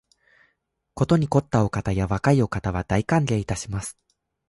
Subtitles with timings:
[0.95, 3.99] ことに肥ったお方や若いお方は、大歓迎いたします